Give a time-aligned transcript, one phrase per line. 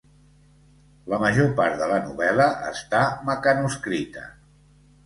[1.13, 4.27] La major part de la novel·la està mecanoscrita.